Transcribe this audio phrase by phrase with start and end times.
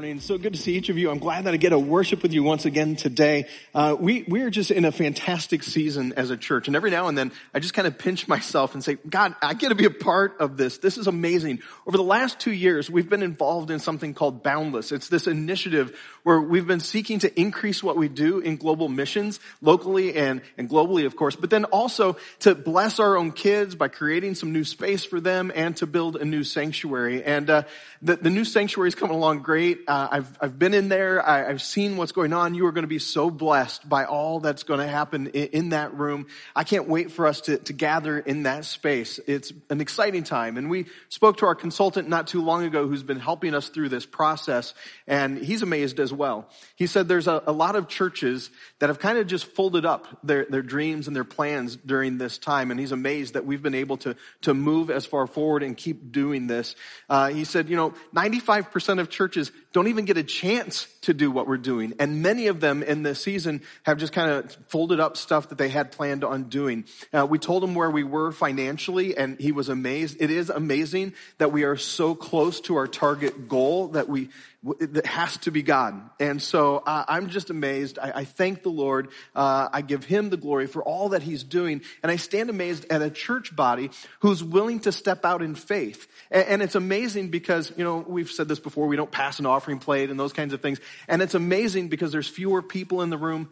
[0.00, 0.18] Morning.
[0.18, 1.10] So good to see each of you.
[1.10, 3.44] I'm glad that I get to worship with you once again today.
[3.74, 7.08] Uh, we we are just in a fantastic season as a church, and every now
[7.08, 9.84] and then I just kind of pinch myself and say, God, I get to be
[9.84, 10.78] a part of this.
[10.78, 11.58] This is amazing.
[11.86, 14.90] Over the last two years, we've been involved in something called Boundless.
[14.90, 19.40] It's this initiative where we've been seeking to increase what we do in global missions,
[19.60, 23.88] locally and and globally, of course, but then also to bless our own kids by
[23.88, 27.22] creating some new space for them and to build a new sanctuary.
[27.22, 27.62] And uh,
[28.02, 29.80] the the new sanctuary is coming along great.
[29.88, 31.26] Uh, I've, I've been in there.
[31.26, 32.54] I, have seen what's going on.
[32.54, 35.68] You are going to be so blessed by all that's going to happen in, in,
[35.70, 36.26] that room.
[36.54, 39.18] I can't wait for us to, to gather in that space.
[39.26, 40.56] It's an exciting time.
[40.56, 43.88] And we spoke to our consultant not too long ago who's been helping us through
[43.88, 44.74] this process.
[45.06, 46.48] And he's amazed as well.
[46.76, 50.06] He said there's a, a lot of churches that have kind of just folded up
[50.22, 52.70] their, their dreams and their plans during this time.
[52.70, 56.12] And he's amazed that we've been able to, to move as far forward and keep
[56.12, 56.76] doing this.
[57.08, 61.30] Uh, he said, you know, 95% of churches don't even get a chance to do
[61.30, 61.94] what we're doing.
[61.98, 65.58] And many of them in this season have just kind of folded up stuff that
[65.58, 66.84] they had planned on doing.
[67.12, 70.16] Uh, we told him where we were financially and he was amazed.
[70.20, 74.28] It is amazing that we are so close to our target goal that we,
[74.62, 75.98] that has to be God.
[76.20, 77.98] And so uh, I'm just amazed.
[77.98, 79.08] I, I thank the Lord.
[79.34, 81.80] Uh, I give him the glory for all that he's doing.
[82.02, 86.06] And I stand amazed at a church body who's willing to step out in faith.
[86.30, 89.46] And, and it's amazing because, you know, we've said this before, we don't pass an
[89.46, 90.78] offering plate and those kinds of things.
[91.08, 93.48] And it's amazing because there's fewer people in the room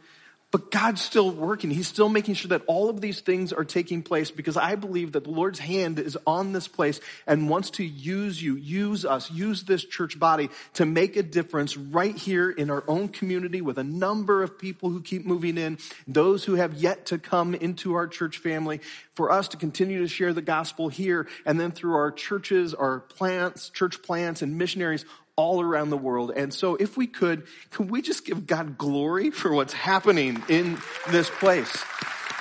[0.50, 1.70] but God's still working.
[1.70, 5.12] He's still making sure that all of these things are taking place because I believe
[5.12, 9.30] that the Lord's hand is on this place and wants to use you, use us,
[9.30, 13.76] use this church body to make a difference right here in our own community with
[13.76, 15.76] a number of people who keep moving in,
[16.06, 18.80] those who have yet to come into our church family,
[19.14, 23.00] for us to continue to share the gospel here and then through our churches, our
[23.00, 25.04] plants, church plants and missionaries
[25.38, 26.32] all around the world.
[26.34, 30.78] And so if we could, can we just give God glory for what's happening in
[31.10, 31.84] this place?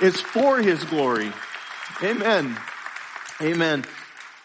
[0.02, 1.32] It's for His glory.
[2.02, 2.58] Amen.
[3.40, 3.86] Amen.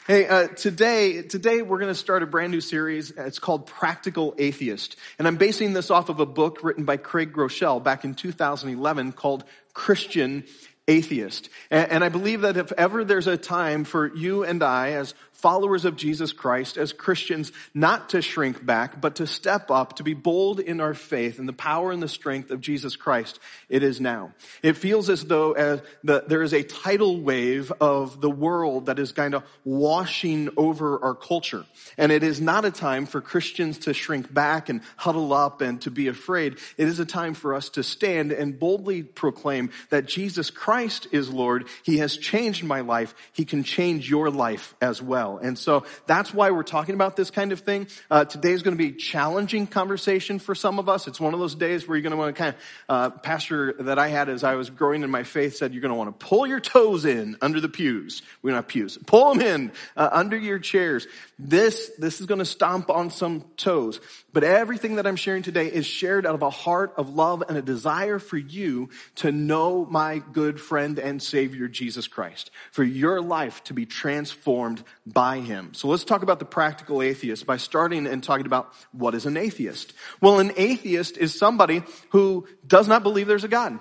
[0.06, 3.10] Hey, uh, today, today we're going to start a brand new series.
[3.12, 4.96] It's called Practical Atheist.
[5.18, 9.12] And I'm basing this off of a book written by Craig Groeschel back in 2011
[9.12, 10.44] called Christian
[10.88, 11.48] Atheist.
[11.70, 15.14] And, and I believe that if ever there's a time for you and I as
[15.42, 20.04] followers of Jesus Christ, as Christians, not to shrink back, but to step up, to
[20.04, 23.82] be bold in our faith and the power and the strength of Jesus Christ, it
[23.82, 24.32] is now.
[24.62, 28.86] It feels as though as uh, the, there is a tidal wave of the world
[28.86, 31.66] that is kind of washing over our culture.
[31.98, 35.80] And it is not a time for Christians to shrink back and huddle up and
[35.82, 36.58] to be afraid.
[36.76, 41.30] It is a time for us to stand and boldly proclaim that Jesus Christ is
[41.30, 41.66] Lord.
[41.82, 43.12] He has changed my life.
[43.32, 45.46] He can change your life as well well.
[45.46, 47.86] And so that's why we're talking about this kind of thing.
[48.10, 51.06] Uh, today is going to be a challenging conversation for some of us.
[51.06, 53.74] It's one of those days where you're going to want to kind of, uh, pastor
[53.80, 56.18] that I had as I was growing in my faith said, you're going to want
[56.18, 58.22] to pull your toes in under the pews.
[58.42, 58.98] We don't have pews.
[59.06, 61.06] Pull them in uh, under your chairs.
[61.38, 64.00] This, this is going to stomp on some toes.
[64.32, 67.58] But everything that I'm sharing today is shared out of a heart of love and
[67.58, 72.50] a desire for you to know my good friend and savior, Jesus Christ.
[72.70, 75.74] For your life to be transformed by him.
[75.74, 79.36] So let's talk about the practical atheist by starting and talking about what is an
[79.36, 79.92] atheist.
[80.20, 83.78] Well, an atheist is somebody who does not believe there's a God.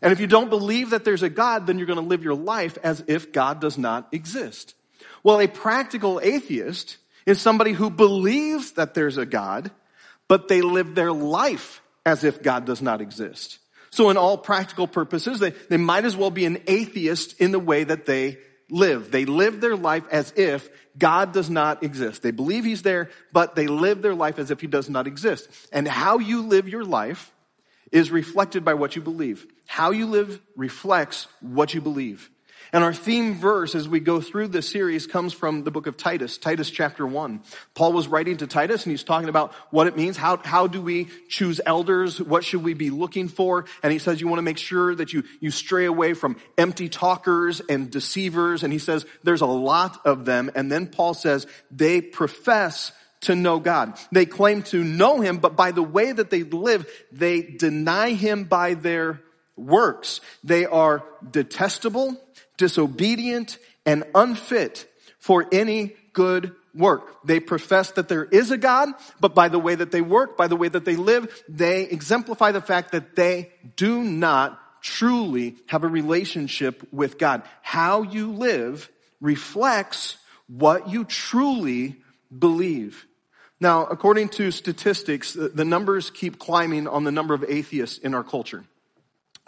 [0.00, 2.34] And if you don't believe that there's a God, then you're going to live your
[2.34, 4.74] life as if God does not exist.
[5.22, 9.70] Well, a practical atheist is somebody who believes that there's a God,
[10.28, 13.58] but they live their life as if God does not exist.
[13.90, 17.58] So in all practical purposes, they, they might as well be an atheist in the
[17.60, 18.38] way that they
[18.72, 19.10] live.
[19.12, 22.22] They live their life as if God does not exist.
[22.22, 25.48] They believe He's there, but they live their life as if He does not exist.
[25.72, 27.32] And how you live your life
[27.92, 29.46] is reflected by what you believe.
[29.66, 32.30] How you live reflects what you believe.
[32.74, 35.98] And our theme verse as we go through this series comes from the book of
[35.98, 37.42] Titus, Titus chapter 1.
[37.74, 40.16] Paul was writing to Titus and he's talking about what it means.
[40.16, 42.20] How, how do we choose elders?
[42.20, 43.66] What should we be looking for?
[43.82, 46.88] And he says you want to make sure that you, you stray away from empty
[46.88, 48.62] talkers and deceivers.
[48.62, 50.50] And he says there's a lot of them.
[50.54, 52.92] And then Paul says they profess
[53.22, 53.98] to know God.
[54.10, 58.44] They claim to know Him, but by the way that they live, they deny Him
[58.44, 59.20] by their
[59.56, 60.20] works.
[60.42, 62.20] They are detestable,
[62.56, 64.86] disobedient, and unfit
[65.18, 67.24] for any good work.
[67.24, 68.88] They profess that there is a God,
[69.20, 72.52] but by the way that they work, by the way that they live, they exemplify
[72.52, 77.42] the fact that they do not truly have a relationship with God.
[77.62, 78.90] How you live
[79.20, 80.16] reflects
[80.48, 81.96] what you truly
[82.36, 83.06] believe.
[83.60, 88.24] Now, according to statistics, the numbers keep climbing on the number of atheists in our
[88.24, 88.64] culture.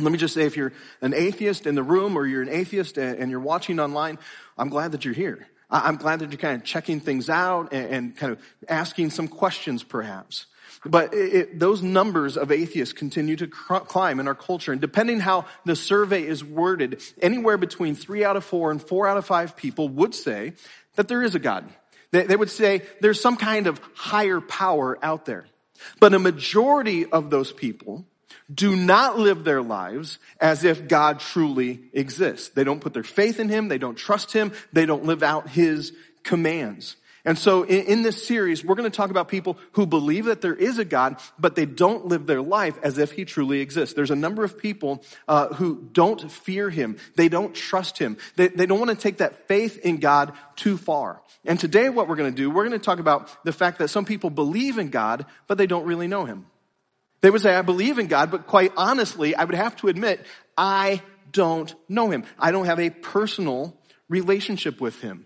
[0.01, 2.99] Let me just say, if you're an atheist in the room or you're an atheist
[2.99, 4.19] and you're watching online,
[4.59, 5.47] I'm glad that you're here.
[5.71, 9.85] I'm glad that you're kind of checking things out and, kind of asking some questions
[9.85, 10.47] perhaps.
[10.85, 14.73] But it, those numbers of atheists continue to cr- climb in our culture.
[14.73, 19.07] And depending how the survey is worded, anywhere between three out of four and four
[19.07, 20.55] out of five people would say
[20.97, 21.69] that there is a God.
[22.11, 25.47] They, they would say there's some kind of higher power out there.
[26.01, 28.05] But a majority of those people
[28.53, 32.51] do not live their lives as if God truly exists.
[32.51, 33.69] They don't put their faith in Him.
[33.69, 34.53] They don't trust Him.
[34.73, 35.93] They don't live out His
[36.23, 36.97] commands.
[37.27, 40.43] And so in, in, this series, we're going to talk about people who believe that
[40.43, 43.95] there is a God, but they don't live their life as if He truly exists.
[43.95, 46.99] There's a number of people uh, who don't fear Him.
[47.17, 48.19] They don't trust Him.
[48.37, 51.23] They, they don't want to take that faith in God too far.
[51.47, 53.89] And today what we're going to do, we're going to talk about the fact that
[53.89, 56.45] some people believe in God, but they don't really know Him.
[57.25, 60.27] They would say, I believe in God, but quite honestly, I would have to admit,
[60.59, 61.01] I
[61.33, 62.25] don't know him.
[62.39, 63.81] I don't have a personal
[64.11, 65.25] relationship with him.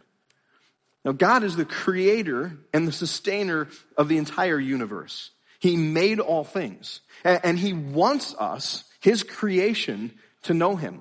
[1.05, 3.67] Now, God is the creator and the sustainer
[3.97, 5.33] of the entire universe.
[5.59, 7.01] He made all things.
[7.25, 10.13] And he wants us, his creation,
[10.43, 11.01] to know him.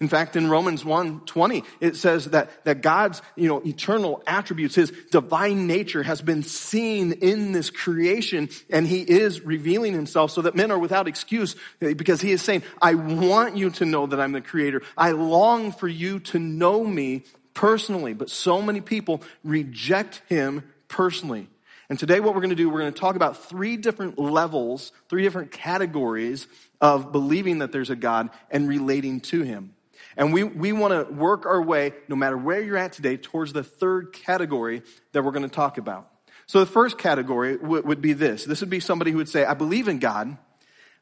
[0.00, 4.92] In fact, in Romans 1:20, it says that, that God's, you know, eternal attributes, his
[5.10, 10.54] divine nature has been seen in this creation and he is revealing himself so that
[10.54, 14.20] men are without excuse eh, because he is saying, I want you to know that
[14.20, 14.82] I'm the creator.
[14.96, 18.12] I long for you to know me personally.
[18.12, 21.48] But so many people reject him personally.
[21.88, 24.92] And today what we're going to do, we're going to talk about three different levels,
[25.08, 26.46] three different categories
[26.80, 29.75] of believing that there's a God and relating to him.
[30.16, 33.52] And we, we want to work our way, no matter where you're at today, towards
[33.52, 34.82] the third category
[35.12, 36.10] that we're going to talk about.
[36.46, 38.44] So the first category w- would be this.
[38.44, 40.38] This would be somebody who would say, I believe in God,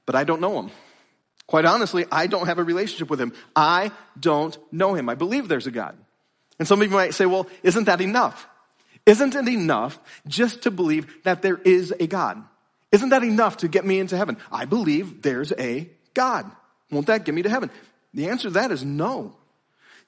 [0.07, 0.71] but I don't know him.
[1.47, 3.35] Quite honestly, I don't have a relationship with him.
[3.55, 5.09] I don't know him.
[5.09, 5.97] I believe there's a God.
[6.59, 8.49] And some of you might say, well, isn't that enough?
[9.07, 12.43] Isn't it enough just to believe that there is a God?
[12.91, 14.39] Isn't that enough to get me into heaven?
[14.51, 16.51] I believe there's a God.
[16.91, 17.71] Won't that get me to heaven?
[18.15, 19.37] The answer to that is no.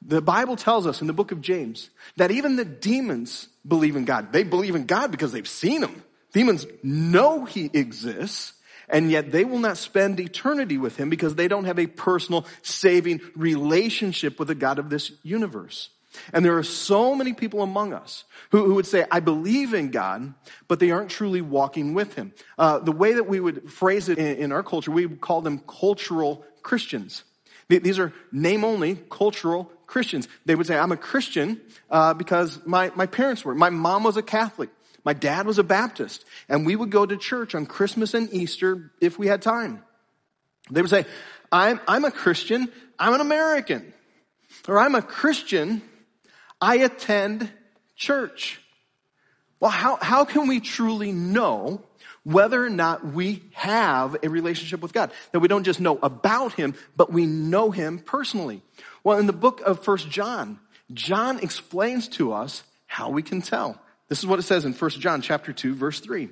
[0.02, 4.04] The Bible tells us in the book of James that even the demons believe in
[4.04, 4.32] God.
[4.32, 6.02] They believe in God because they've seen him.
[6.32, 8.52] Demons know he exists,
[8.88, 12.46] and yet they will not spend eternity with him because they don't have a personal
[12.62, 15.88] saving relationship with the God of this universe.
[16.32, 19.90] And there are so many people among us who, who would say, I believe in
[19.90, 20.34] God,
[20.68, 22.32] but they aren't truly walking with Him.
[22.58, 25.42] Uh, the way that we would phrase it in, in our culture, we would call
[25.42, 27.24] them cultural Christians.
[27.68, 30.28] These are name only cultural Christians.
[30.44, 31.60] They would say, I'm a Christian
[31.90, 33.54] uh, because my, my parents were.
[33.54, 34.70] My mom was a Catholic.
[35.04, 36.24] My dad was a Baptist.
[36.48, 39.82] And we would go to church on Christmas and Easter if we had time.
[40.70, 41.06] They would say,
[41.50, 42.70] I'm, I'm a Christian.
[42.98, 43.92] I'm an American.
[44.68, 45.82] Or I'm a Christian.
[46.60, 47.50] I attend
[47.94, 48.60] church.
[49.60, 51.82] Well, how, how can we truly know
[52.26, 55.12] whether or not we have a relationship with God.
[55.30, 58.62] That we don't just know about Him, but we know Him personally.
[59.04, 60.58] Well, in the book of First John,
[60.92, 63.80] John explains to us how we can tell.
[64.08, 66.28] This is what it says in First John chapter 2, verse 3.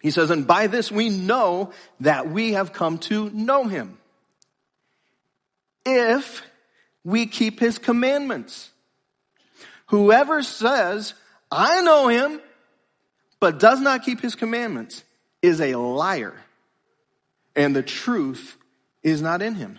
[0.00, 3.98] He says, and by this we know that we have come to know Him.
[5.84, 6.44] If
[7.02, 8.70] we keep His commandments.
[9.86, 11.14] Whoever says,
[11.50, 12.40] I know Him,
[13.44, 15.04] but does not keep his commandments
[15.42, 16.32] is a liar,
[17.54, 18.56] and the truth
[19.02, 19.78] is not in him.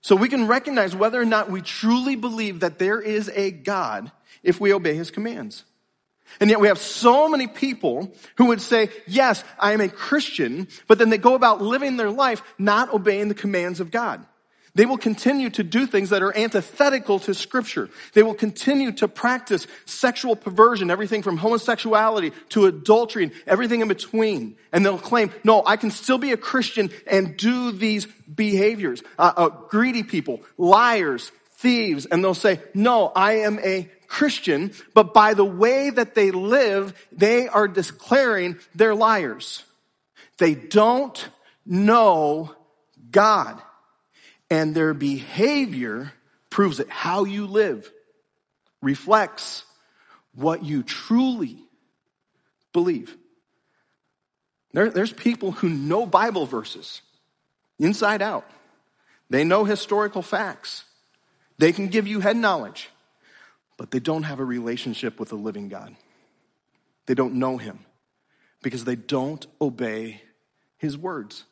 [0.00, 4.10] So we can recognize whether or not we truly believe that there is a God
[4.42, 5.62] if we obey his commands.
[6.40, 10.66] And yet we have so many people who would say, yes, I am a Christian,
[10.88, 14.26] but then they go about living their life not obeying the commands of God.
[14.74, 17.90] They will continue to do things that are antithetical to scripture.
[18.14, 23.88] They will continue to practice sexual perversion, everything from homosexuality to adultery and everything in
[23.88, 24.56] between.
[24.72, 29.02] And they'll claim, no, I can still be a Christian and do these behaviors.
[29.18, 35.14] Uh, uh, greedy people, liars, thieves, and they'll say, no, I am a Christian, but
[35.14, 39.62] by the way that they live, they are declaring they're liars.
[40.38, 41.28] They don't
[41.64, 42.54] know
[43.10, 43.60] God.
[44.50, 46.12] And their behavior
[46.50, 46.90] proves it.
[46.90, 47.90] How you live
[48.82, 49.64] reflects
[50.34, 51.58] what you truly
[52.72, 53.16] believe.
[54.72, 57.02] There, there's people who know Bible verses
[57.78, 58.48] inside out.
[59.28, 60.84] They know historical facts.
[61.58, 62.90] They can give you head knowledge,
[63.76, 65.94] but they don't have a relationship with the living God.
[67.06, 67.80] They don't know Him
[68.62, 70.22] because they don't obey
[70.78, 71.44] His words.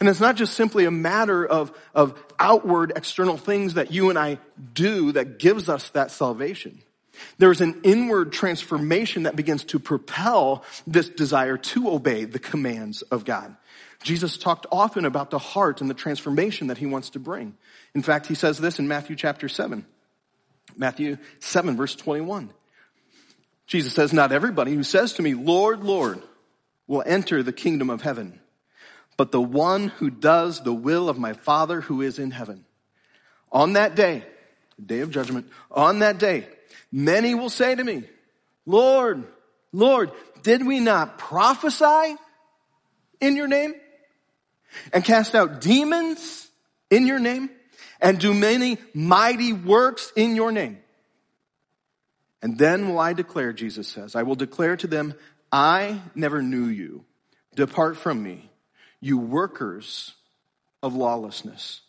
[0.00, 4.18] And it's not just simply a matter of, of outward external things that you and
[4.18, 4.38] I
[4.72, 6.80] do that gives us that salvation.
[7.38, 13.24] There's an inward transformation that begins to propel this desire to obey the commands of
[13.24, 13.56] God.
[14.04, 17.56] Jesus talked often about the heart and the transformation that he wants to bring.
[17.94, 19.84] In fact, he says this in Matthew chapter 7.
[20.76, 22.50] Matthew 7 verse 21.
[23.66, 26.22] Jesus says, not everybody who says to me, Lord, Lord,
[26.86, 28.40] will enter the kingdom of heaven,
[29.18, 32.64] but the one who does the will of my Father who is in heaven.
[33.52, 34.24] On that day,
[34.84, 36.46] day of judgment, on that day,
[36.90, 38.04] Many will say to me,
[38.66, 39.24] Lord,
[39.72, 40.10] Lord,
[40.42, 42.16] did we not prophesy
[43.20, 43.74] in your name?
[44.92, 46.48] And cast out demons
[46.90, 47.50] in your name?
[48.00, 50.78] And do many mighty works in your name?
[52.40, 55.14] And then will I declare, Jesus says, I will declare to them,
[55.50, 57.04] I never knew you.
[57.56, 58.48] Depart from me,
[59.00, 60.14] you workers
[60.82, 61.82] of lawlessness.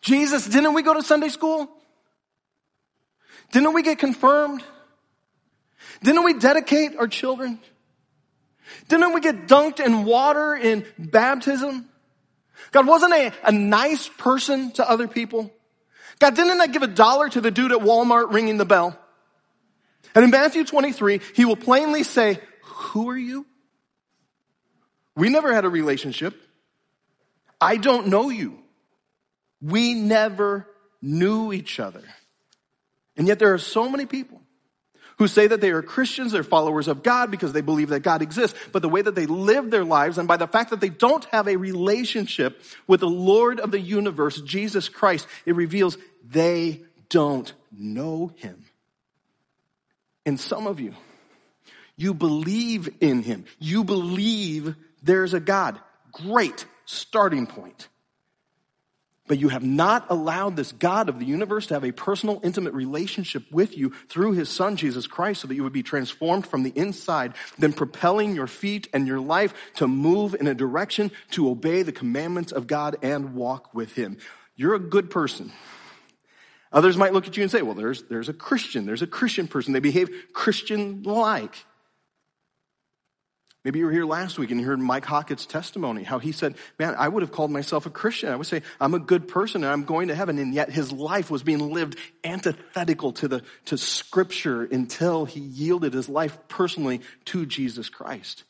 [0.00, 1.68] Jesus, didn't we go to Sunday school?
[3.52, 4.62] Didn't we get confirmed?
[6.02, 7.60] Didn't we dedicate our children?
[8.88, 11.88] Didn't we get dunked in water in baptism?
[12.70, 15.52] God wasn't a, nice person to other people.
[16.18, 18.98] God didn't I give a dollar to the dude at Walmart ringing the bell?
[20.14, 23.46] And in Matthew 23, he will plainly say, who are you?
[25.16, 26.34] We never had a relationship.
[27.60, 28.58] I don't know you.
[29.60, 30.66] We never
[31.00, 32.02] knew each other.
[33.16, 34.40] And yet there are so many people
[35.18, 38.22] who say that they are Christians, they're followers of God because they believe that God
[38.22, 40.88] exists, but the way that they live their lives and by the fact that they
[40.88, 46.82] don't have a relationship with the Lord of the universe, Jesus Christ, it reveals they
[47.08, 48.64] don't know Him.
[50.24, 50.94] And some of you,
[51.96, 53.44] you believe in Him.
[53.58, 55.78] You believe there's a God.
[56.12, 57.88] Great starting point.
[59.28, 62.74] But you have not allowed this God of the universe to have a personal, intimate
[62.74, 66.64] relationship with you through his son, Jesus Christ, so that you would be transformed from
[66.64, 71.48] the inside, then propelling your feet and your life to move in a direction to
[71.48, 74.18] obey the commandments of God and walk with him.
[74.56, 75.52] You're a good person.
[76.72, 78.86] Others might look at you and say, well, there's, there's a Christian.
[78.86, 79.72] There's a Christian person.
[79.72, 81.54] They behave Christian like.
[83.64, 86.56] Maybe you were here last week and you heard Mike Hockett's testimony, how he said,
[86.80, 88.30] man, I would have called myself a Christian.
[88.30, 90.38] I would say, I'm a good person and I'm going to heaven.
[90.38, 95.94] And yet his life was being lived antithetical to the, to scripture until he yielded
[95.94, 98.42] his life personally to Jesus Christ.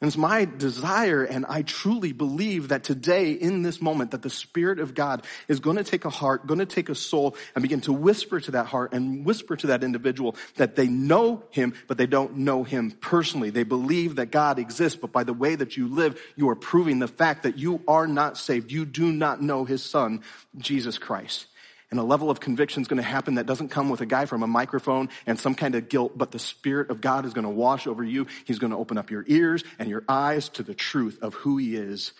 [0.00, 4.30] And it's my desire, and I truly believe that today, in this moment, that the
[4.30, 7.60] Spirit of God is going to take a heart, going to take a soul, and
[7.60, 11.74] begin to whisper to that heart and whisper to that individual that they know Him,
[11.86, 13.50] but they don't know Him personally.
[13.50, 16.98] They believe that God exists, but by the way that you live, you are proving
[16.98, 18.72] the fact that you are not saved.
[18.72, 20.22] You do not know His Son,
[20.56, 21.44] Jesus Christ.
[21.90, 24.24] And a level of conviction is going to happen that doesn't come with a guy
[24.24, 27.44] from a microphone and some kind of guilt, but the Spirit of God is going
[27.44, 28.28] to wash over you.
[28.44, 31.56] He's going to open up your ears and your eyes to the truth of who
[31.56, 32.12] He is.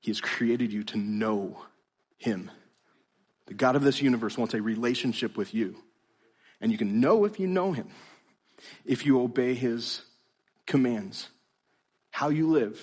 [0.00, 1.62] He has created you to know
[2.16, 2.50] Him.
[3.46, 5.76] The God of this universe wants a relationship with you.
[6.62, 7.88] And you can know if you know Him,
[8.86, 10.00] if you obey His
[10.66, 11.28] commands.
[12.10, 12.80] How you live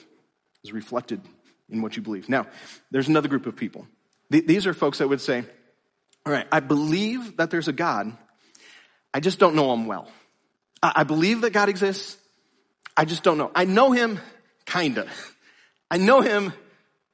[0.63, 1.21] is reflected
[1.69, 2.29] in what you believe.
[2.29, 2.45] Now,
[2.91, 3.87] there's another group of people.
[4.29, 5.43] These are folks that would say,
[6.25, 8.15] all right, I believe that there's a God.
[9.13, 10.07] I just don't know him well.
[10.81, 12.17] I believe that God exists.
[12.95, 13.51] I just don't know.
[13.55, 14.19] I know him
[14.65, 15.07] kinda.
[15.91, 16.53] I know him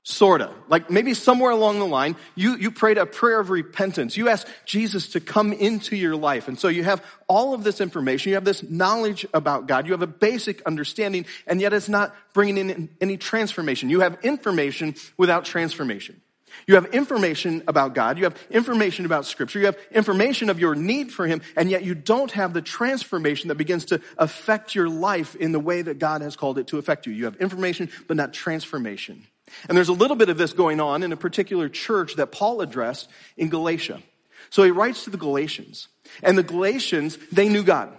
[0.03, 0.53] sorta.
[0.69, 4.15] Like maybe somewhere along the line, you, you prayed a prayer of repentance.
[4.15, 6.47] You asked Jesus to come into your life.
[6.47, 8.29] And so you have all of this information.
[8.29, 9.88] You have this knowledge about God.
[9.88, 13.89] You have a basic understanding, and yet it's not bringing in any transformation.
[13.89, 16.21] You have information without transformation.
[16.67, 18.17] You have information about God.
[18.17, 19.59] You have information about scripture.
[19.59, 23.50] You have information of your need for Him, and yet you don't have the transformation
[23.50, 26.77] that begins to affect your life in the way that God has called it to
[26.77, 27.13] affect you.
[27.13, 29.27] You have information, but not transformation.
[29.69, 32.62] And there's a little bit of this going on in a particular church that Paul
[32.62, 34.01] addressed in Galatia.
[34.50, 35.88] So he writes to the Galatians,
[36.24, 37.95] and the Galatians, they knew God.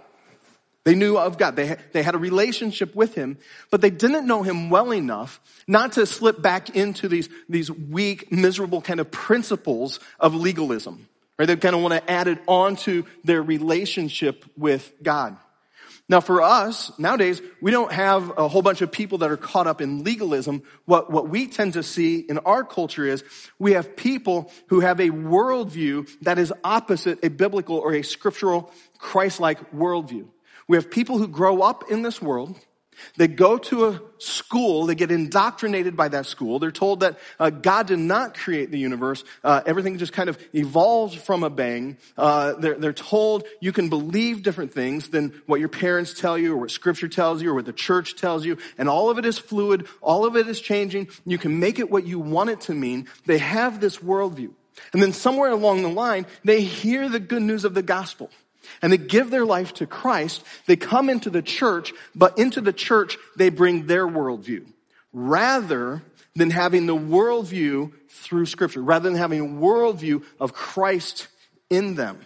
[0.87, 1.57] They knew of God.
[1.57, 3.39] They, they had a relationship with Him,
[3.69, 8.31] but they didn't know Him well enough not to slip back into these, these weak,
[8.31, 11.09] miserable kind of principles of legalism.
[11.37, 11.45] Right?
[11.45, 15.35] They kind of want to add it onto their relationship with God.
[16.07, 19.67] Now for us, nowadays, we don't have a whole bunch of people that are caught
[19.67, 20.63] up in legalism.
[20.85, 23.25] What, what we tend to see in our culture is
[23.59, 28.71] we have people who have a worldview that is opposite a biblical or a scriptural
[28.99, 30.27] Christ-like worldview.
[30.67, 32.55] We have people who grow up in this world.
[33.15, 36.59] They go to a school, they get indoctrinated by that school.
[36.59, 39.23] They're told that uh, God did not create the universe.
[39.43, 41.97] Uh, everything just kind of evolves from a bang.
[42.17, 46.53] Uh, they're, they're told you can believe different things than what your parents tell you
[46.53, 48.57] or what scripture tells you or what the church tells you.
[48.77, 49.87] And all of it is fluid.
[50.01, 51.09] All of it is changing.
[51.25, 53.07] You can make it what you want it to mean.
[53.25, 54.51] They have this worldview.
[54.93, 58.29] And then somewhere along the line, they hear the good news of the gospel
[58.81, 62.73] and they give their life to Christ, they come into the church, but into the
[62.73, 64.65] church they bring their worldview.
[65.13, 66.03] Rather
[66.35, 71.27] than having the worldview through scripture, rather than having a worldview of Christ
[71.69, 72.19] in them.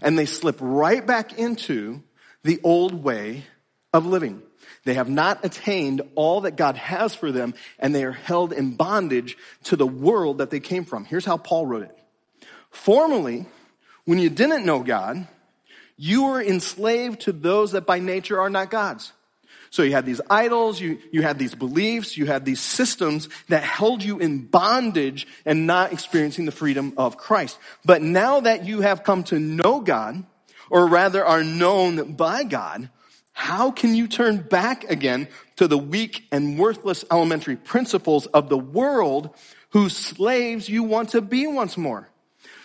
[0.00, 2.02] And they slip right back into
[2.42, 3.44] the old way
[3.92, 4.42] of living.
[4.84, 8.74] They have not attained all that God has for them, and they are held in
[8.74, 11.04] bondage to the world that they came from.
[11.04, 11.98] Here's how Paul wrote it.
[12.70, 13.46] Formerly,
[14.04, 15.26] when you didn't know God,
[15.98, 19.12] you were enslaved to those that by nature are not gods.
[19.70, 23.62] So you had these idols, you, you had these beliefs, you had these systems that
[23.62, 27.58] held you in bondage and not experiencing the freedom of Christ.
[27.84, 30.24] But now that you have come to know God,
[30.70, 32.88] or rather are known by God,
[33.32, 38.58] how can you turn back again to the weak and worthless elementary principles of the
[38.58, 39.30] world
[39.70, 42.07] whose slaves you want to be once more?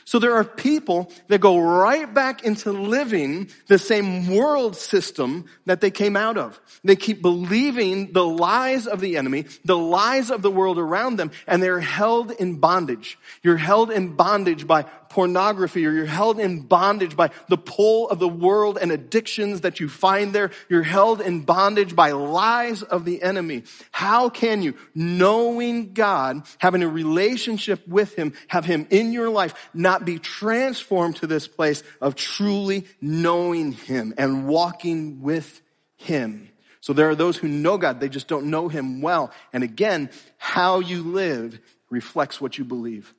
[0.05, 5.81] So there are people that go right back into living the same world system that
[5.81, 6.59] they came out of.
[6.83, 11.31] They keep believing the lies of the enemy, the lies of the world around them,
[11.47, 13.17] and they're held in bondage.
[13.41, 18.17] You're held in bondage by pornography or you're held in bondage by the pull of
[18.17, 20.49] the world and addictions that you find there.
[20.69, 23.63] You're held in bondage by lies of the enemy.
[23.91, 29.53] How can you, knowing God, having a relationship with Him, have Him in your life,
[29.71, 35.61] not be transformed to this place of truly knowing Him and walking with
[35.95, 36.49] Him?
[36.81, 39.31] So there are those who know God, they just don't know Him well.
[39.53, 41.59] And again, how you live
[41.91, 43.13] reflects what you believe.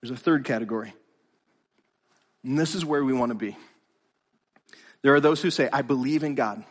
[0.00, 0.94] There's a third category.
[2.44, 3.56] And this is where we want to be.
[5.02, 6.64] There are those who say, I believe in God.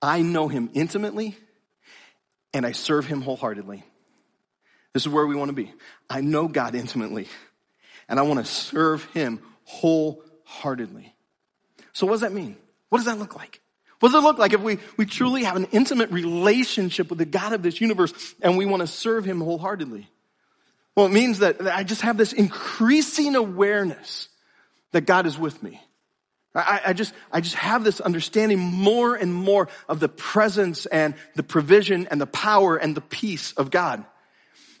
[0.00, 1.36] I know him intimately
[2.54, 3.82] and I serve him wholeheartedly.
[4.92, 5.72] This is where we want to be.
[6.08, 7.28] I know God intimately
[8.08, 11.14] and I want to serve him wholeheartedly.
[11.92, 12.56] So what does that mean?
[12.88, 13.60] What does that look like?
[14.00, 17.24] What does it look like if we, we truly have an intimate relationship with the
[17.24, 20.08] God of this universe and we want to serve him wholeheartedly?
[20.98, 24.26] Well, it means that I just have this increasing awareness
[24.90, 25.80] that God is with me.
[26.56, 31.14] I, I, just, I just have this understanding more and more of the presence and
[31.36, 34.04] the provision and the power and the peace of God.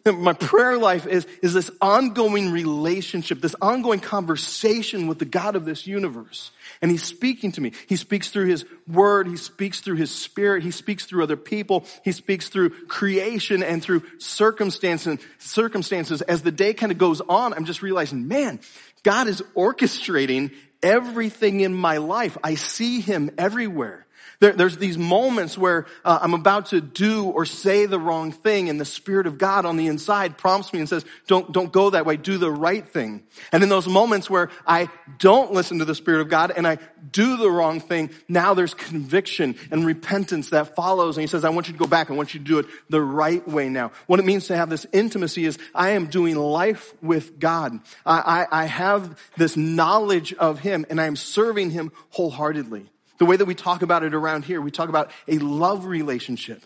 [0.06, 5.64] My prayer life is, is this ongoing relationship, this ongoing conversation with the God of
[5.64, 6.50] this universe.
[6.80, 7.72] And he's speaking to me.
[7.88, 9.26] He speaks through his word.
[9.28, 10.62] He speaks through his spirit.
[10.62, 11.84] He speaks through other people.
[12.04, 16.22] He speaks through creation and through circumstances, circumstances.
[16.22, 18.60] As the day kind of goes on, I'm just realizing, man,
[19.02, 22.38] God is orchestrating everything in my life.
[22.42, 24.06] I see him everywhere.
[24.40, 28.68] There, there's these moments where uh, I'm about to do or say the wrong thing
[28.68, 31.90] and the Spirit of God on the inside prompts me and says, don't, don't go
[31.90, 33.24] that way, do the right thing.
[33.50, 36.78] And in those moments where I don't listen to the Spirit of God and I
[37.10, 41.16] do the wrong thing, now there's conviction and repentance that follows.
[41.16, 42.08] And he says, I want you to go back.
[42.08, 43.90] I want you to do it the right way now.
[44.06, 47.80] What it means to have this intimacy is I am doing life with God.
[48.06, 52.88] I, I, I have this knowledge of Him and I am serving Him wholeheartedly.
[53.18, 56.64] The way that we talk about it around here, we talk about a love relationship.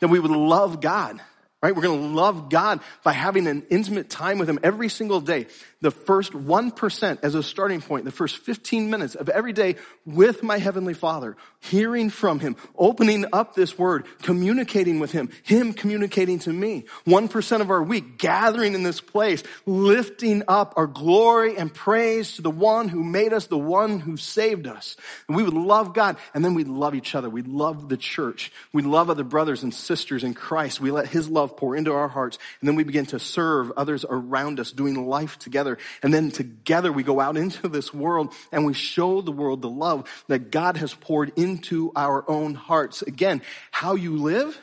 [0.00, 1.20] That we would love God
[1.62, 1.74] right?
[1.74, 5.46] We're going to love God by having an intimate time with Him every single day.
[5.80, 10.42] The first 1% as a starting point, the first 15 minutes of every day with
[10.42, 16.38] my Heavenly Father, hearing from Him, opening up this Word, communicating with Him, Him communicating
[16.40, 16.84] to me.
[17.06, 22.42] 1% of our week gathering in this place, lifting up our glory and praise to
[22.42, 24.96] the one who made us, the one who saved us.
[25.26, 27.30] And we would love God and then we'd love each other.
[27.30, 28.52] We'd love the church.
[28.72, 30.80] We'd love other brothers and sisters in Christ.
[30.80, 33.72] We let His love love pour into our hearts, and then we begin to serve
[33.76, 35.98] others around us, doing life together together.
[36.02, 39.68] And then together we go out into this world and we show the world the
[39.68, 43.02] love that God has poured into our own hearts.
[43.02, 44.58] Again, how you live,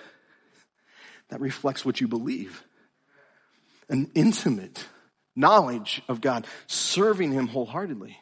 [1.30, 2.64] that reflects what you believe.
[3.90, 4.86] An intimate
[5.36, 8.18] knowledge of God, serving Him wholeheartedly.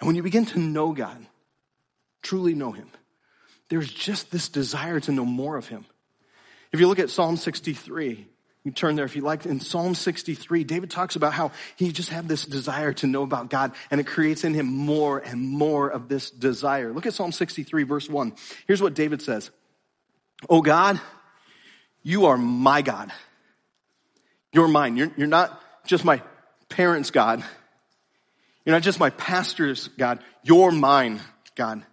[0.00, 1.26] And when you begin to know God,
[2.22, 2.88] truly know Him,
[3.68, 5.84] there's just this desire to know more of Him.
[6.72, 8.26] If you look at Psalm 63,
[8.66, 9.46] you turn there if you like.
[9.46, 13.48] In Psalm 63, David talks about how he just had this desire to know about
[13.48, 16.92] God and it creates in him more and more of this desire.
[16.92, 18.32] Look at Psalm 63, verse 1.
[18.66, 19.52] Here's what David says
[20.50, 21.00] Oh God,
[22.02, 23.12] you are my God.
[24.52, 24.96] You're mine.
[24.96, 26.20] You're, you're not just my
[26.68, 27.44] parents' God.
[28.64, 30.18] You're not just my pastor's God.
[30.42, 31.20] You're mine,
[31.54, 31.86] God.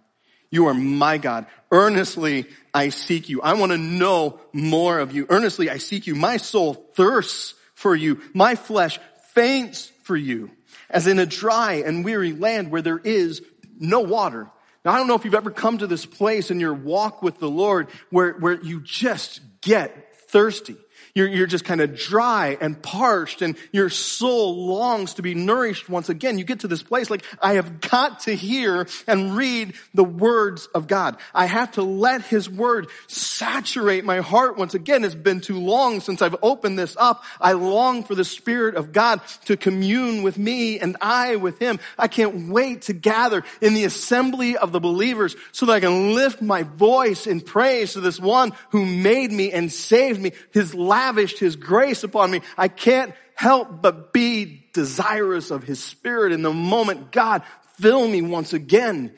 [0.49, 1.45] You are my God.
[1.73, 3.41] Earnestly I seek you.
[3.41, 5.25] I want to know more of you.
[5.27, 6.13] Earnestly I seek you.
[6.13, 8.21] My soul thirsts for you.
[8.35, 8.99] My flesh
[9.33, 10.51] faints for you.
[10.87, 13.41] As in a dry and weary land where there is
[13.79, 14.51] no water.
[14.85, 17.39] Now I don't know if you've ever come to this place in your walk with
[17.39, 20.77] the Lord where, where you just get thirsty.
[21.15, 25.87] You're, you're just kind of dry and parched and your soul longs to be nourished
[25.87, 26.39] once again.
[26.39, 30.67] You get to this place like, I have got to hear and read the words
[30.73, 31.17] of God.
[31.31, 35.03] I have to let His word saturate my heart once again.
[35.03, 37.23] It's been too long since I've opened this up.
[37.39, 41.79] I long for the Spirit of God to commune with me and I with Him.
[41.95, 46.15] I can't wait to gather in the assembly of the believers so that I can
[46.15, 50.31] lift my voice in praise to this one who made me and saved me.
[50.51, 52.41] His last lavished his grace upon me.
[52.57, 57.11] I can't help but be desirous of his spirit in the moment.
[57.11, 57.43] God,
[57.79, 59.13] fill me once again.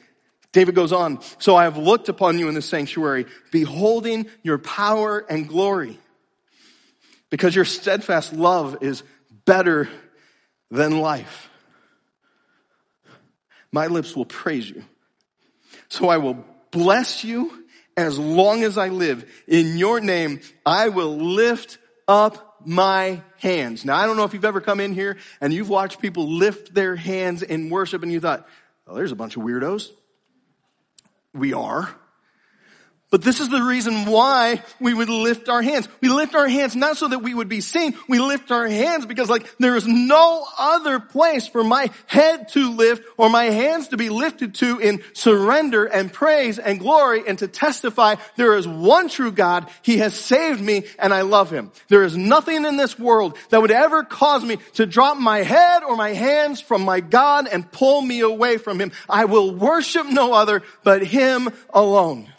[0.52, 5.20] David goes on, so I have looked upon you in the sanctuary, beholding your power
[5.30, 6.00] and glory.
[7.30, 9.04] Because your steadfast love is
[9.46, 9.90] better
[10.72, 11.50] than life.
[13.72, 14.84] My lips will praise you.
[15.90, 17.65] So I will bless you
[17.98, 19.30] as long as I live.
[19.48, 21.78] In your name, I will lift
[22.08, 23.86] up my hands.
[23.86, 26.74] Now, I don't know if you've ever come in here and you've watched people lift
[26.74, 28.48] their hands in worship and you thought,
[28.88, 29.92] oh, there's a bunch of weirdos.
[31.34, 31.94] We are.
[33.12, 35.88] But this is the reason why we would lift our hands.
[36.02, 37.96] We lift our hands not so that we would be seen.
[38.10, 42.72] We lift our hands because like there is no other place for my head to
[42.72, 47.38] lift or my hands to be lifted to in surrender and praise and glory and
[47.40, 49.70] to testify there is one true God.
[49.84, 51.72] He has saved me and I love him.
[51.90, 55.84] There is nothing in this world that would ever cause me to drop my head
[55.84, 58.92] or my hands from my God and pull me away from him.
[59.08, 62.32] I will worship no other but him alone.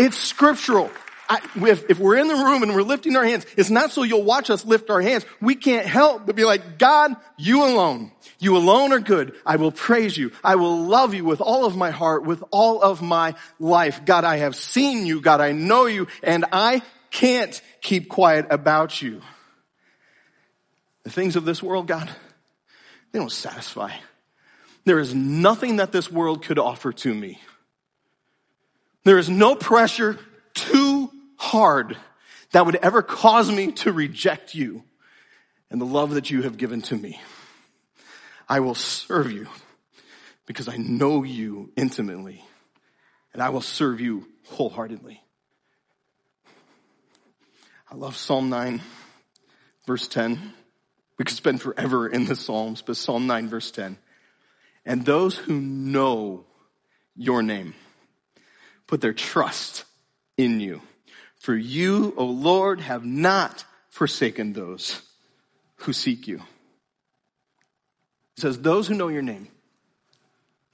[0.00, 0.90] It's scriptural.
[1.28, 4.02] I, if, if, we're in the room and we're lifting our hands, it's not so
[4.02, 5.26] you'll watch us lift our hands.
[5.42, 8.10] We can't help but be like, God, you alone.
[8.38, 9.36] You alone are good.
[9.44, 10.32] I will praise you.
[10.42, 14.04] I will love you with all of my heart, with all of my life.
[14.06, 15.20] God, I have seen you.
[15.20, 19.20] God, I know you and I can't keep quiet about you.
[21.04, 22.08] The things of this world, God,
[23.12, 23.92] they don't satisfy.
[24.86, 27.38] There is nothing that this world could offer to me
[29.04, 30.18] there is no pressure
[30.54, 31.96] too hard
[32.52, 34.82] that would ever cause me to reject you
[35.70, 37.20] and the love that you have given to me.
[38.48, 39.46] I will serve you
[40.46, 42.44] because I know you intimately
[43.32, 45.22] and I will serve you wholeheartedly.
[47.90, 48.80] I love Psalm 9,
[49.86, 50.54] verse 10.
[51.18, 53.98] We could spend forever in the Psalms, but Psalm 9, verse 10.
[54.84, 56.46] And those who know
[57.14, 57.74] your name
[58.90, 59.84] put their trust
[60.36, 60.82] in you.
[61.38, 65.00] For you, O Lord, have not forsaken those
[65.76, 66.38] who seek you.
[68.36, 69.46] It says, those who know your name.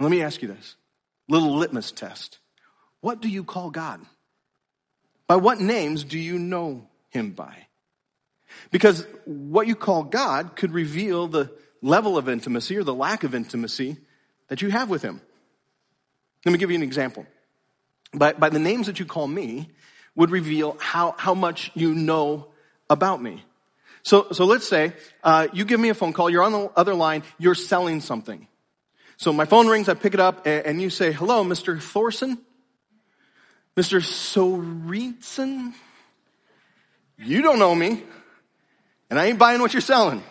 [0.00, 0.76] Let me ask you this
[1.28, 2.38] little litmus test.
[3.02, 4.00] What do you call God?
[5.26, 7.66] By what names do you know him by?
[8.70, 11.52] Because what you call God could reveal the
[11.82, 13.98] level of intimacy or the lack of intimacy
[14.48, 15.20] that you have with him.
[16.46, 17.26] Let me give you an example
[18.16, 19.68] by, by the names that you call me
[20.14, 22.48] would reveal how, how much you know
[22.88, 23.44] about me.
[24.02, 26.94] So, so let's say uh, you give me a phone call, you're on the other
[26.94, 28.46] line, you're selling something.
[29.16, 31.80] So my phone rings, I pick it up, and, and you say, hello, Mr.
[31.80, 32.38] Thorson?
[33.76, 34.00] Mr.
[34.00, 35.74] Sorensen?
[37.18, 38.02] You don't know me,
[39.10, 40.22] and I ain't buying what you're selling.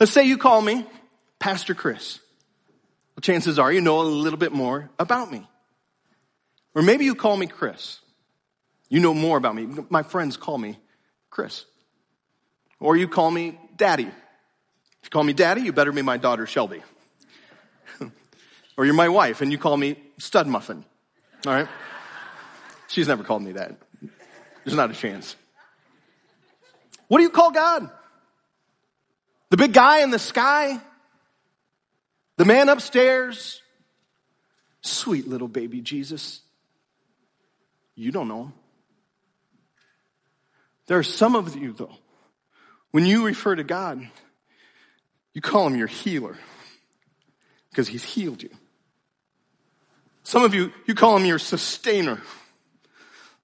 [0.00, 0.84] Let's say you call me
[1.38, 2.18] Pastor Chris.
[3.16, 5.46] Well, chances are you know a little bit more about me.
[6.78, 7.98] Or maybe you call me Chris.
[8.88, 9.66] You know more about me.
[9.90, 10.78] My friends call me
[11.28, 11.64] Chris.
[12.78, 14.04] Or you call me daddy.
[14.04, 14.12] If
[15.02, 16.80] you call me daddy, you better be my daughter Shelby.
[18.76, 20.84] or you're my wife and you call me stud muffin.
[21.44, 21.66] All right?
[22.86, 23.74] She's never called me that.
[24.64, 25.34] There's not a chance.
[27.08, 27.90] What do you call God?
[29.50, 30.80] The big guy in the sky?
[32.36, 33.62] The man upstairs?
[34.80, 36.42] Sweet little baby Jesus.
[37.98, 38.52] You don't know him.
[40.86, 41.96] There are some of you, though,
[42.92, 44.08] when you refer to God,
[45.34, 46.38] you call him your healer
[47.70, 48.50] because he's healed you.
[50.22, 52.22] Some of you, you call him your sustainer,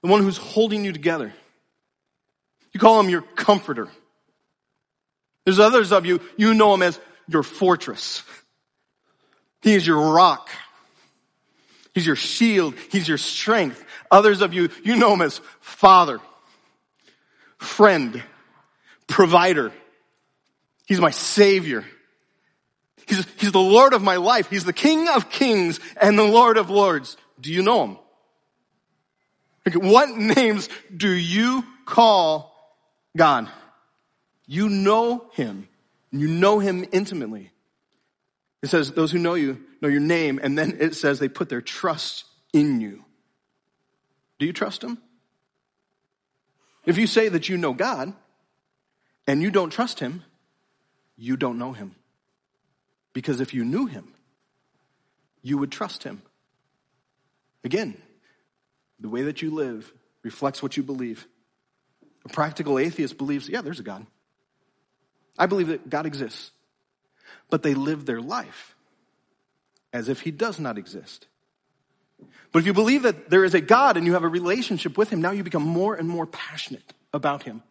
[0.02, 1.32] the one who's holding you together.
[2.72, 3.88] You call him your comforter.
[5.44, 8.22] There's others of you, you know him as your fortress.
[9.62, 10.48] He is your rock.
[11.94, 12.74] He's your shield.
[12.90, 13.84] He's your strength.
[14.10, 16.20] Others of you, you know him as father,
[17.58, 18.22] friend,
[19.06, 19.72] provider.
[20.86, 21.84] He's my savior.
[23.06, 24.50] He's, he's the Lord of my life.
[24.50, 27.16] He's the King of kings and the Lord of lords.
[27.40, 27.98] Do you know him?
[29.74, 32.54] What names do you call
[33.16, 33.48] God?
[34.46, 35.68] You know him.
[36.10, 37.50] You know him intimately.
[38.64, 41.50] It says, those who know you know your name, and then it says they put
[41.50, 42.24] their trust
[42.54, 43.04] in you.
[44.38, 44.96] Do you trust him?
[46.86, 48.14] If you say that you know God
[49.26, 50.24] and you don't trust him,
[51.14, 51.94] you don't know him.
[53.12, 54.14] Because if you knew him,
[55.42, 56.22] you would trust him.
[57.64, 57.98] Again,
[58.98, 61.26] the way that you live reflects what you believe.
[62.24, 64.06] A practical atheist believes, yeah, there's a God.
[65.38, 66.50] I believe that God exists.
[67.50, 68.74] But they live their life
[69.92, 71.28] as if he does not exist.
[72.52, 75.10] But if you believe that there is a God and you have a relationship with
[75.10, 77.62] him, now you become more and more passionate about him.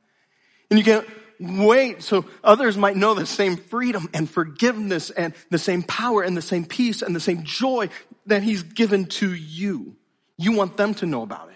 [0.69, 1.07] And you can't
[1.39, 6.35] wait so others might know the same freedom and forgiveness and the same power and
[6.35, 7.89] the same peace and the same joy
[8.25, 9.95] that he's given to you.
[10.37, 11.55] You want them to know about it.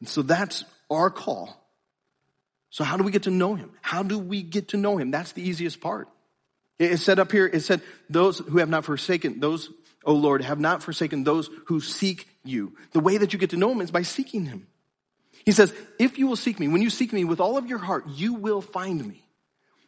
[0.00, 1.56] And so that's our call.
[2.70, 3.72] So how do we get to know him?
[3.82, 5.10] How do we get to know him?
[5.10, 6.08] That's the easiest part.
[6.80, 9.70] It said up here, it said, those who have not forsaken, those,
[10.04, 12.74] O Lord, have not forsaken those who seek you.
[12.92, 14.66] The way that you get to know him is by seeking him.
[15.44, 17.78] He says, if you will seek me, when you seek me with all of your
[17.78, 19.22] heart, you will find me.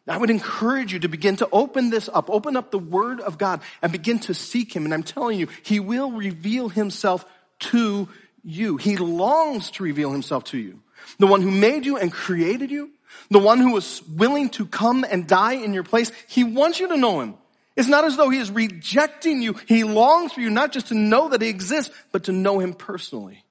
[0.06, 3.38] I would encourage you to begin to open this up, open up the word of
[3.38, 4.84] God and begin to seek him.
[4.84, 7.24] And I'm telling you, he will reveal himself
[7.70, 8.08] to
[8.42, 8.76] you.
[8.76, 10.82] He longs to reveal himself to you.
[11.18, 12.90] The one who made you and created you,
[13.30, 16.88] the one who was willing to come and die in your place, he wants you
[16.88, 17.34] to know him.
[17.76, 19.54] It's not as though he is rejecting you.
[19.66, 22.74] He longs for you not just to know that he exists, but to know him
[22.74, 23.44] personally.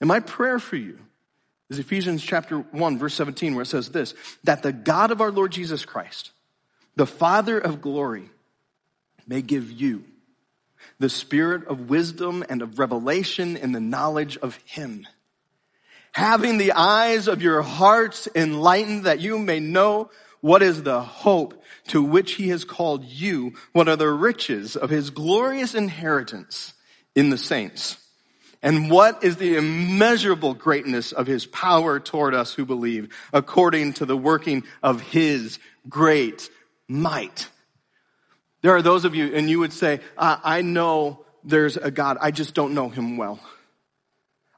[0.00, 0.98] And my prayer for you
[1.70, 5.32] is Ephesians chapter 1 verse 17 where it says this, that the God of our
[5.32, 6.32] Lord Jesus Christ,
[6.96, 8.28] the Father of glory,
[9.26, 10.04] may give you
[10.98, 15.06] the spirit of wisdom and of revelation in the knowledge of him.
[16.14, 21.60] Having the eyes of your hearts enlightened that you may know what is the hope
[21.88, 23.54] to which he has called you?
[23.72, 26.72] What are the riches of his glorious inheritance
[27.16, 27.96] in the saints?
[28.62, 34.06] And what is the immeasurable greatness of his power toward us who believe, according to
[34.06, 36.48] the working of his great
[36.86, 37.48] might?
[38.62, 42.30] There are those of you, and you would say, I know there's a God, I
[42.30, 43.40] just don't know him well.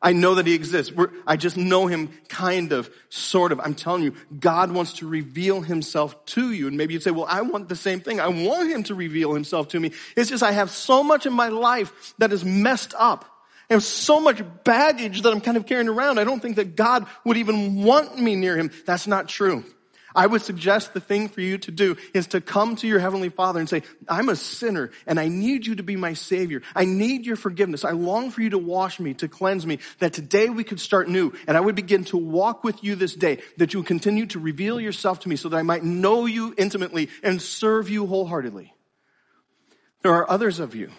[0.02, 0.92] I know that he exists.
[0.92, 3.60] We're, I just know him kind of, sort of.
[3.60, 6.68] I'm telling you, God wants to reveal himself to you.
[6.68, 8.20] And maybe you'd say, well, I want the same thing.
[8.20, 9.92] I want him to reveal himself to me.
[10.16, 13.24] It's just I have so much in my life that is messed up.
[13.70, 16.18] I have so much baggage that I'm kind of carrying around.
[16.18, 18.70] I don't think that God would even want me near him.
[18.84, 19.64] That's not true.
[20.16, 23.28] I would suggest the thing for you to do is to come to your Heavenly
[23.28, 26.62] Father and say, I'm a sinner and I need you to be my Savior.
[26.74, 27.84] I need your forgiveness.
[27.84, 31.08] I long for you to wash me, to cleanse me, that today we could start
[31.08, 34.40] new and I would begin to walk with you this day, that you continue to
[34.40, 38.72] reveal yourself to me so that I might know you intimately and serve you wholeheartedly.
[40.02, 40.90] There are others of you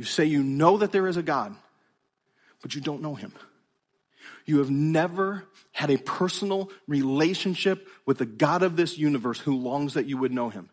[0.00, 1.54] you say you know that there is a God,
[2.62, 3.34] but you don't know him.
[4.50, 9.94] You have never had a personal relationship with the God of this universe who longs
[9.94, 10.70] that you would know him.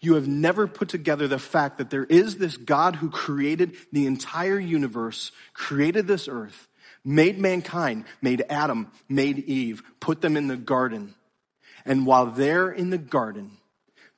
[0.00, 4.06] You have never put together the fact that there is this God who created the
[4.06, 6.66] entire universe, created this earth,
[7.04, 11.14] made mankind, made Adam, made Eve, put them in the garden.
[11.84, 13.58] And while they're in the garden,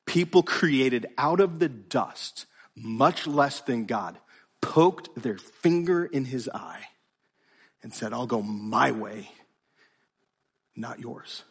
[0.06, 4.16] people created out of the dust much less than God,
[4.62, 6.86] poked their finger in his eye
[7.82, 9.30] and said, I'll go my way,
[10.76, 11.44] not yours.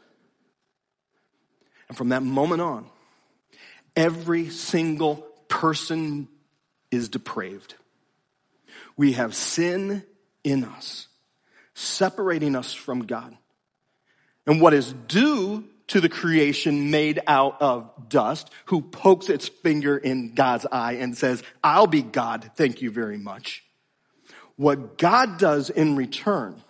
[1.88, 2.86] And from that moment on,
[3.96, 6.28] every single person
[6.92, 7.76] is depraved.
[8.96, 10.04] We have sin
[10.44, 11.08] in us,
[11.74, 13.36] separating us from God.
[14.46, 19.98] And what is due to the creation made out of dust, who pokes its finger
[19.98, 23.64] in God's eye and says, I'll be God, thank you very much.
[24.60, 26.62] What God does in return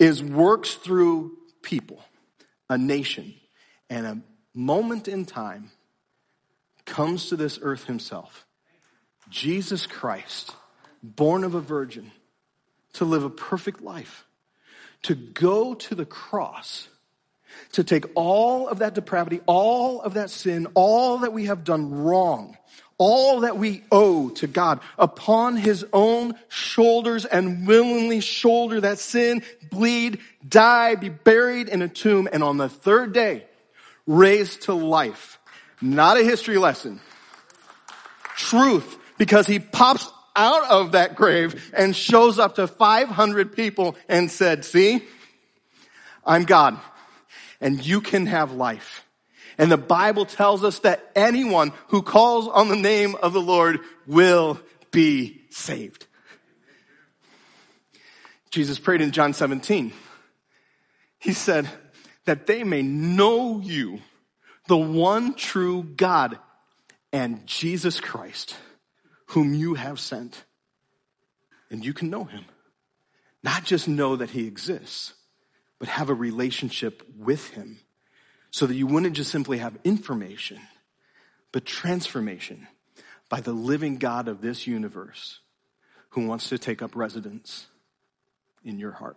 [0.00, 2.00] is works through people,
[2.68, 3.34] a nation,
[3.88, 4.18] and a
[4.52, 5.70] moment in time
[6.84, 8.44] comes to this earth himself.
[9.30, 10.56] Jesus Christ,
[11.04, 12.10] born of a virgin,
[12.94, 14.24] to live a perfect life,
[15.02, 16.88] to go to the cross,
[17.74, 21.94] to take all of that depravity, all of that sin, all that we have done
[21.94, 22.56] wrong,
[22.98, 29.42] all that we owe to God upon his own shoulders and willingly shoulder that sin,
[29.70, 33.44] bleed, die, be buried in a tomb, and on the third day,
[34.06, 35.38] raised to life.
[35.80, 37.00] Not a history lesson.
[38.36, 44.30] Truth, because he pops out of that grave and shows up to 500 people and
[44.30, 45.02] said, see,
[46.24, 46.78] I'm God
[47.64, 49.03] and you can have life.
[49.58, 53.80] And the Bible tells us that anyone who calls on the name of the Lord
[54.06, 56.06] will be saved.
[58.50, 59.92] Jesus prayed in John 17.
[61.18, 61.68] He said
[62.24, 64.00] that they may know you,
[64.68, 66.38] the one true God
[67.12, 68.56] and Jesus Christ,
[69.26, 70.44] whom you have sent.
[71.70, 72.44] And you can know him.
[73.42, 75.14] Not just know that he exists,
[75.78, 77.78] but have a relationship with him
[78.54, 80.60] so that you wouldn't just simply have information,
[81.50, 82.68] but transformation
[83.28, 85.40] by the living God of this universe
[86.10, 87.66] who wants to take up residence
[88.62, 89.16] in your heart.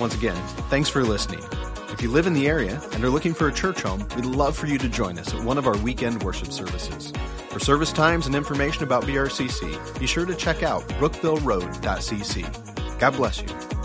[0.00, 0.34] Once again,
[0.68, 1.44] thanks for listening.
[1.90, 4.56] If you live in the area and are looking for a church home, we'd love
[4.56, 7.12] for you to join us at one of our weekend worship services.
[7.50, 12.77] For service times and information about BRCC, be sure to check out brookvilleroad.cc.
[12.98, 13.77] God bless you.